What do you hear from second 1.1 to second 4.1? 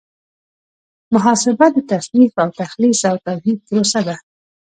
محاسبه د تنصیف او تخلیص او توحید پروسه